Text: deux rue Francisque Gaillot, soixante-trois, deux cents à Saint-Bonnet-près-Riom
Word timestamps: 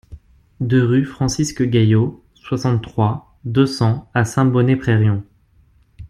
deux 0.61 0.83
rue 0.83 1.05
Francisque 1.05 1.61
Gaillot, 1.61 2.23
soixante-trois, 2.33 3.37
deux 3.45 3.67
cents 3.67 4.09
à 4.15 4.25
Saint-Bonnet-près-Riom 4.25 5.23